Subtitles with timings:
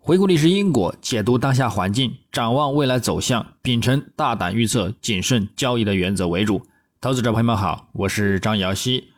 [0.00, 6.62] 回顾历史因果，解读当下环境，展望未来走向，秉承大胆预测、谨慎交易的原则为主。
[6.98, 9.08] 投资者朋友们好，我是张瑶希。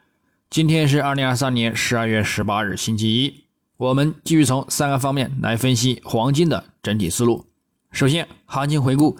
[0.49, 3.45] 今天是二零二三年十二月十八日，星期一。
[3.77, 7.47] 我们继续从三个方面来分析黄金的整体思路。
[7.93, 9.17] 首先，行情回顾，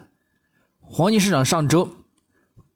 [0.81, 1.89] 黄金市场上周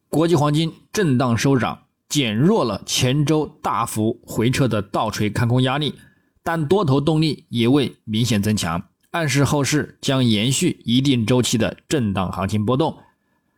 [0.09, 5.95] 国际黄金震荡收涨，减弱了前周大幅回撤的倒锤看空压力。
[6.45, 8.83] 但多头动力也未明显增强，
[9.13, 12.99] 暗示后市将延续一定周期的震荡行情波动。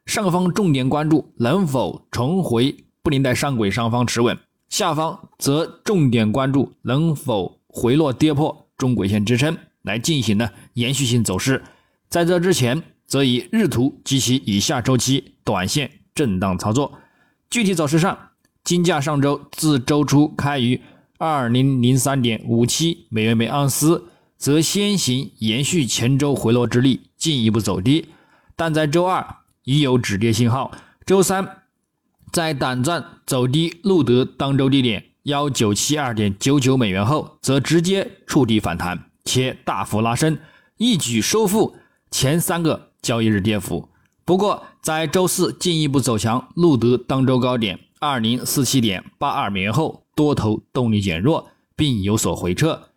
[0.06, 11.64] 上方重点关注能否重回布林带上轨上方持稳，下方则重点关注能否回落跌破中轨线支撑，来进行呢延续性走势。
[12.08, 16.92] 在这之前，则以日图及其以下周期短线震荡操作。
[17.50, 18.16] 具体走势上，
[18.62, 20.80] 金价上周自周初开于。
[21.18, 28.08] 二零零三点五七美元每盎司，则先行延续前周回落之力，进一步走低，
[28.54, 30.70] 但在周二已有止跌信号。
[31.06, 31.62] 周三
[32.32, 40.38] 在短暂走低录得当周低点幺九七二点九九美元后，则直接触底反弹，且大幅拉升，
[40.76, 41.76] 一举收复
[42.10, 43.88] 前三个交易日跌幅。
[44.24, 50.05] 不过，在周四进一步走强，录得当周高点二零四七点八二美元后。
[50.16, 52.88] 多头动力减弱，并有所回撤。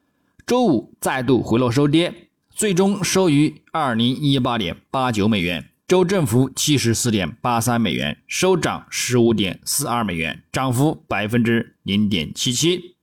[0.47, 12.95] 周五再度回落收跌，最终收于二零一八点八九美元，周振幅七十四点八三美元，收涨十五点四二美元，涨幅百分之零点七七。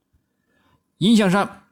[0.98, 1.62] 影响上，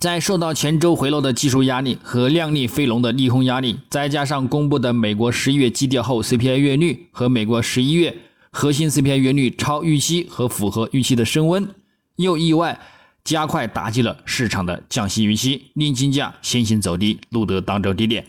[0.00, 8.16] 在受到前周回落的技术压力和量丽飞龙的利空压力，再加上公布的美国十一月基调后 CPI 月率和美国十一月。
[8.50, 11.74] 核心 CPI 月率超预期和符合预期的升温，
[12.16, 12.80] 又意外
[13.22, 18.26] 加快打击了市场的降息预期，令金价先行走低，录得当周低点。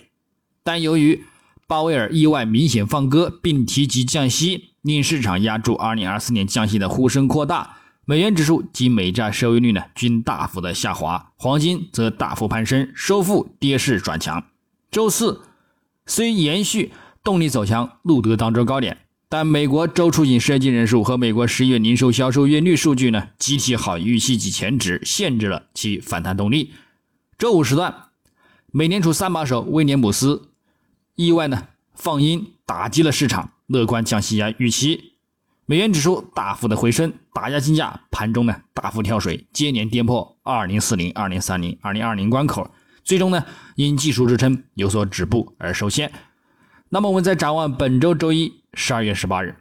[0.64, 1.24] 但由于
[1.68, 14.44] 鲍威尔意外明显放鸽，并提及降息，令市场压住2024年降息的呼声扩大，美元指数及美债收益率呢均大幅的下滑，黄金则大幅攀升，收复跌势转强。
[14.92, 15.42] 周四
[16.06, 16.92] 虽延续
[17.24, 18.98] 动力走强，录得当周高点。
[19.32, 26.74] 但美国周出行涉及人数和美国十一月零售销售月率数据呢，集体好于预期及前值，限制了其反弹动力。
[27.38, 27.96] 周五时段，
[28.74, 30.50] 美联储三把手威廉姆斯
[31.16, 35.14] 意外呢放鹰，打击了市场乐观降息压预期，
[35.66, 42.70] 美元指数大幅的回升，打压金价，盘中呢大幅跳水，接连跌破二零四零、二零三零、二零二零关口，
[43.06, 43.46] 最终呢
[43.78, 46.12] 因技术支撑有所止步而受限。
[46.90, 49.56] 那么我们再展望本周周一十二月十八日，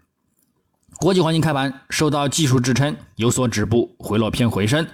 [1.01, 4.87] 国际黄金开盘受到技术支撑有所止步，回落偏回升，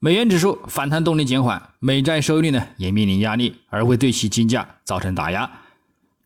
[0.00, 5.48] 美元指数反弹动力减缓，美债收益率呢也面临压力，而会对其金价造成打压。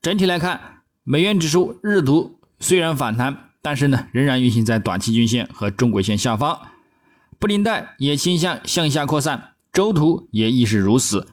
[0.00, 6.58] 整体来看，美元指数日图虽然反弹，但是呢仍然运行在短期均线和中轨线下方，
[7.38, 11.28] 布林带也倾向向下扩散，周图也亦是如此，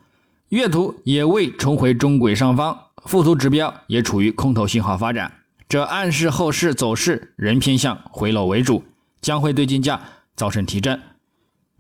[0.50, 2.78] 月图也未重回中轨上方。
[3.06, 5.32] 附图指标也处于空头信号发展，
[5.70, 8.84] 这暗示后市走势仍偏向回落为主，
[9.22, 10.02] 将会对金价
[10.36, 11.00] 造成提振。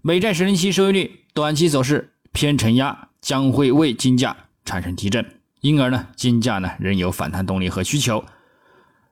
[0.04, 5.26] 美债十年期收益率短期走势偏承压，将会为金价产生提振，
[5.62, 8.24] 因而呢，金价呢仍有反弹动力和需求。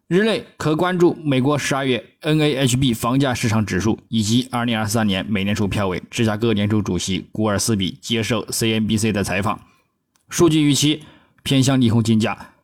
[0.08, 9.60] 日内可关注美国十二月 NAHB 房价市场指数，以及二零二三年美联储票委芝加哥联储主席古尔斯比接受 CNBC 的采访，
[10.30, 11.04] 数据预期。
[11.44, 12.56] 偏向利空金价。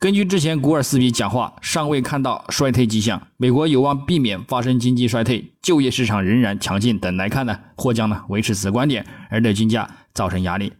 [0.00, 10.72] 根据之前古尔斯比讲话，尚未看到衰退迹象，美国有望避免发生经济衰退，就业市场仍然强劲等来看呢，或将呢维持此观点，而对金价造成压力。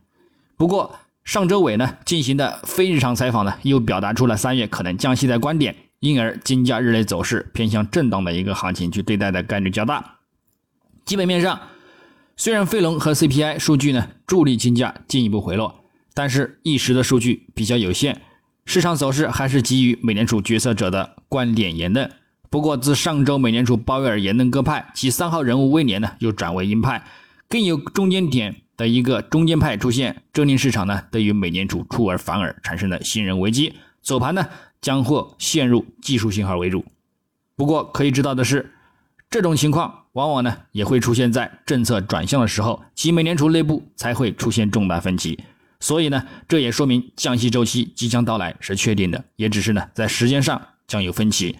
[0.56, 10.18] 不过上周尾呢进行的非日常采访呢，又表达出了三月可能降息的观点，因而金价日内走势偏向震荡的一个行情去对待的概率较大。
[11.04, 11.60] 基本面上，
[12.36, 15.74] 虽然非农和 CPI 数据呢助力金价进一步回落。
[16.14, 18.22] 但是一时的数据比较有限，
[18.68, 22.12] 市场走势还是基于美联储决策者的观点言论。
[22.50, 27.02] 不过自上周美联储鲍威尔言论鸽派，其三号人物威廉呢又转为鹰派，
[27.48, 33.72] 更有中间点的一个中间派出现，这令市场呢对于美联储出尔反尔产生了信任危机，
[34.02, 34.46] 走盘呢
[34.82, 36.84] 将或陷入技术信号为主。
[37.56, 38.70] 不过可以知道的是，
[39.30, 45.38] 这种情况往往呢也会出现在政策转向的时候，其美联储内部才会出现重大分歧。
[45.80, 51.56] 所以呢，这也说明降息周期即将到来是确定的，也只是呢在时间上将有分歧，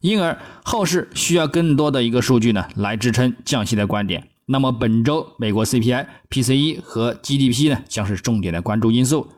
[0.00, 4.28] 因而后市需要更多的一个数据呢来支撑降息的观点。
[4.46, 9.28] 那么本周美国 CPI、PCE 和 GDP 呢将是重点的关注因素，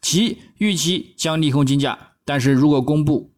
[0.00, 3.30] 其预期将利空金价，但是如果公布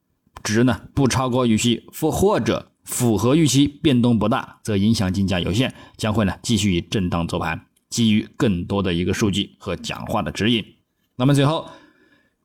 [0.42, 7.60] 值呢不超过预期，或或者符合预期，变动不大，则影响金价有限，将会呢继续以震荡做盘，
[7.90, 10.64] 基于更多的一个数据和讲话的指引。
[11.16, 11.68] 那么最后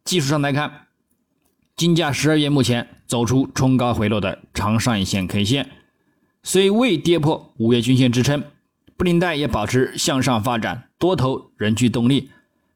[0.03, 0.87] 技术上来看，
[1.77, 5.69] 金价十二月目前走出冲高回落的长上影线 K 线，
[6.43, 8.43] 虽未跌破五月均线支撑。
[8.97, 12.29] 布林带也保持向上发展，多头仍具动力，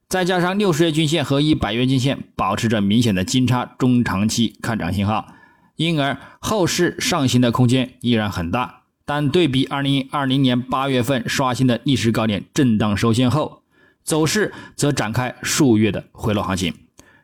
[0.10, 5.34] 再加上六十日均线和一百月均线保持着明显的金叉，中长期看涨信号，
[5.78, 8.79] 因而后市上行的空间依然很大。
[9.10, 13.64] 但对比二零二零年八月份刷新的历史高点震荡收线后，
[14.04, 16.72] 走势则展开数月的回落行情。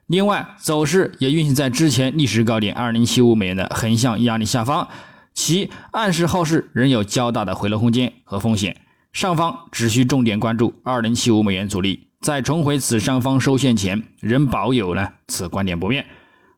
[0.08, 4.88] 另外，走势也运行在之前历史高点二零七五美元的横向压力下方，
[5.36, 8.76] 其暗示后市仍有较大的回落空间和风险。
[9.14, 16.04] 上方只需重点关注二零七五美元阻力，在重回此上方收线前，仍保有呢此观点不变。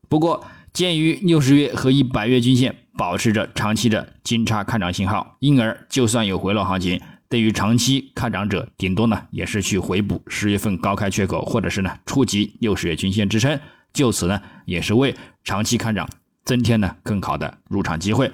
[0.07, 0.45] 不过，
[0.77, 13.59] 鉴于六十月和一百月均线保持着长期的金叉看涨信号，因而就算有回落行情，对于长期看涨者，顶多呢也是去回补十月份高开缺口，或者是呢触及六十月均线支撑，
[13.91, 16.07] 就此呢也是为长期看涨
[16.45, 18.31] 增添了更好的入场机会。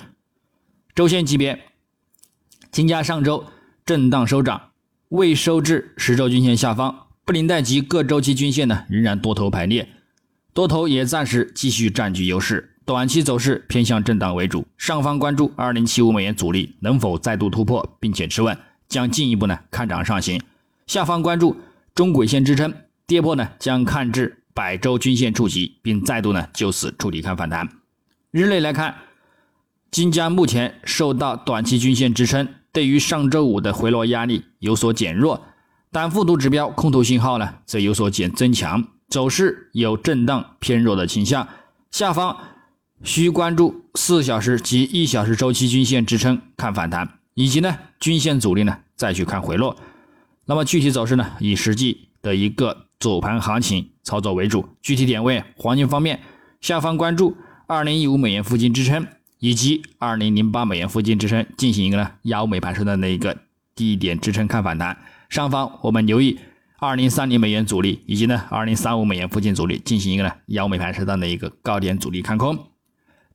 [0.94, 1.58] 周线级别，
[2.74, 3.46] 金价上周。
[3.86, 4.72] 震荡收涨，
[5.08, 7.08] 未收至十周均线下方。
[7.24, 9.88] 布林带及各周期均线呢，仍然多头排列，
[10.54, 12.70] 多头也暂时继续占据优势。
[12.86, 18.58] 短期走势偏向震荡为主，上方关注二零七五美元阻力能否再度突破并且持稳，
[18.88, 20.42] 将进一步呢看涨上行。
[20.86, 21.56] 下方关注
[21.96, 22.74] 中轨线支撑，
[23.08, 27.68] 跌破呢将看至百周均线触及，并再度呢就此触底看反弹。
[28.32, 28.96] 日内来看，
[29.90, 32.48] 金价目前受到短期均线支撑。
[32.74, 35.46] 对于上周五的回落压力有所减弱，
[35.92, 41.48] 但复读指标空头信号呢则有所减增强，走势有震荡偏弱的倾向。
[41.92, 42.36] 下方
[43.04, 49.78] 需关注四小时及一小时周期均线支撑看反弹，以及呢均线阻力呢再去看回落。
[50.46, 54.68] 那么具体走势呢以实际的一个走盘行情操作为主。
[54.82, 56.20] 具体点位，黄金方面，
[56.60, 57.38] 下方关注
[57.68, 59.06] 二零一五美元附近支撑。
[59.38, 63.38] 以及二零零八美元附近支撑进行一个呢幺五美盘时段的一个
[63.76, 66.40] 低点支撑看反弹，上方我们留意
[66.86, 72.60] 二零三零美元阻力以及呢二零三五美元附近阻力进行一个呢幺五美盘时段的一个高点阻力看空。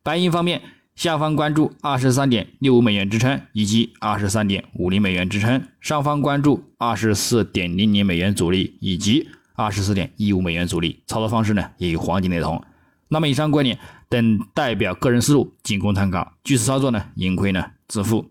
[0.02, 0.60] 白银方面，
[0.94, 11.02] 下方关注二十三点六五美元支撑以及二十三点五零美元支撑，上方关注二十四点零零美元阻力以及二十四点一五美元阻力。
[11.06, 12.62] 操作方式呢也与黄金雷同。
[13.08, 13.78] 那么以上观点
[14.10, 16.34] 等代表个人思路，仅供参考。
[16.44, 18.30] 据此操作呢，盈亏呢自负。